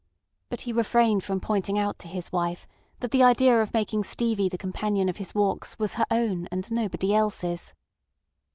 But 0.49 0.61
he 0.61 0.73
refrained 0.73 1.23
from 1.23 1.39
pointing 1.39 1.77
out 1.77 1.99
to 1.99 2.07
his 2.07 2.31
wife 2.31 2.67
that 3.01 3.11
the 3.11 3.21
idea 3.21 3.61
of 3.61 3.71
making 3.71 4.03
Stevie 4.03 4.49
the 4.49 4.57
companion 4.57 5.09
of 5.09 5.17
his 5.17 5.35
walks 5.35 5.77
was 5.77 5.93
her 5.93 6.05
own, 6.09 6.47
and 6.51 6.71
nobody 6.71 7.13
else's. 7.13 7.75